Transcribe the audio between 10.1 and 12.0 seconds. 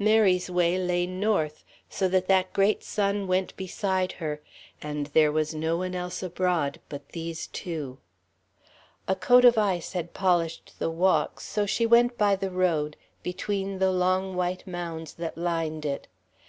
polished the walks, so she